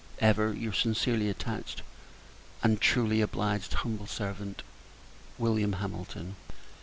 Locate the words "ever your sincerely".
0.17-1.29